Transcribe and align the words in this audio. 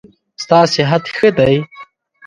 ستا 0.43 0.59
صحت 0.73 1.03
ښه 1.15 1.29
دی؟ 1.37 1.55